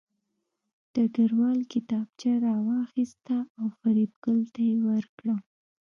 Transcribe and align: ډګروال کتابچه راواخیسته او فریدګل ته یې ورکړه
ډګروال 0.93 1.59
کتابچه 1.73 2.31
راواخیسته 2.45 3.37
او 3.59 3.65
فریدګل 3.79 4.39
ته 4.53 4.61
یې 4.69 4.75
ورکړه 4.87 5.35